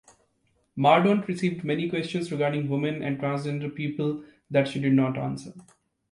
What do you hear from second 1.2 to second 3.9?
received many questions regarding women and transgender